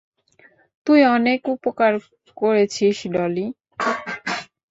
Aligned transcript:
তুই 0.87 0.99
অনেক 1.15 1.39
উপকার 1.55 1.93
করেছিস, 2.37 2.97
ডলি। 3.13 3.45